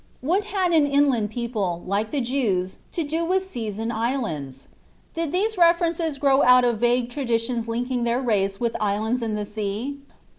What 0.21 0.45
had 0.45 0.71
an 0.71 0.87
inland 0.87 1.29
people, 1.29 1.83
like 1.85 2.09
the 2.09 2.21
Jews, 2.21 2.77
to 2.91 3.03
do 3.03 3.23
with 3.23 3.45
seas 3.47 3.77
and 3.77 3.93
islands? 3.93 4.67
Did 5.13 5.31
these 5.31 5.59
references 5.59 6.17
grow 6.17 6.41
out 6.41 6.65
of 6.65 6.79
vague 6.79 7.11
traditions 7.11 7.67
linking 7.67 8.03
their 8.03 8.19
race 8.19 8.59
with 8.59 8.75
"islands 8.79 9.21
in 9.21 9.35
the 9.35 9.45
sea?" 9.45 9.99